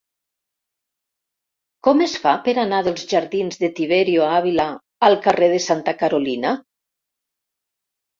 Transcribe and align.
Com 1.87 1.99
es 2.05 2.15
fa 2.23 2.31
per 2.47 2.55
anar 2.63 2.79
dels 2.87 3.03
jardins 3.11 3.61
de 3.63 3.69
Tiberio 3.79 4.23
Ávila 4.37 4.65
al 5.09 5.19
carrer 5.27 5.51
de 5.53 5.61
Santa 5.67 5.95
Carolina? 6.01 6.55